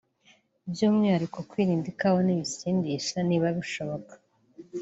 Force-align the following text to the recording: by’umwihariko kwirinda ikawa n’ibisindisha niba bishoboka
by’umwihariko 0.71 1.37
kwirinda 1.49 1.87
ikawa 1.93 2.19
n’ibisindisha 2.23 3.17
niba 3.27 3.47
bishoboka 3.57 4.13